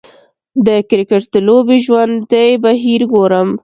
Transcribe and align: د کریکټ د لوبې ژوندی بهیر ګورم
د 0.65 0.67
کریکټ 0.89 1.23
د 1.33 1.35
لوبې 1.47 1.77
ژوندی 1.85 2.49
بهیر 2.63 3.01
ګورم 3.11 3.49